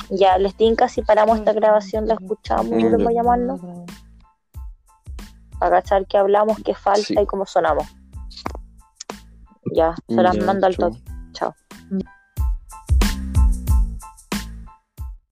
Ya, 0.10 0.38
les 0.38 0.56
tinca 0.56 0.90
si 0.90 1.02
paramos 1.02 1.40
esta 1.40 1.54
grabación, 1.54 2.08
la 2.08 2.16
escuchamos 2.16 2.68
y 2.78 2.84
volvemos 2.84 3.08
a 3.08 3.12
llamarnos 3.12 3.62
para 5.62 5.80
cachar 5.80 6.08
qué 6.08 6.18
hablamos, 6.18 6.58
qué 6.66 6.74
falta 6.74 7.04
Sí. 7.04 7.14
y 7.16 7.26
cómo 7.28 7.46
sonamos. 7.46 7.86
Ya, 9.76 9.94
se 10.10 10.16
las 10.24 10.36
mando 10.40 10.66
al 10.66 10.76
toque. 10.76 11.04
Chao. 11.34 11.54